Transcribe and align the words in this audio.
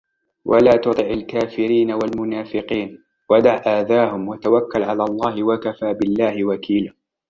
ولا 0.45 0.77
تطع 0.77 1.05
الكافرين 1.05 1.91
والمنافقين 1.91 3.03
ودع 3.29 3.53
أذاهم 3.81 4.27
وتوكل 4.27 4.83
على 4.83 5.03
الله 5.03 5.43
وكفى 5.43 5.93
بالله 5.93 6.45
وكيلا 6.45 6.93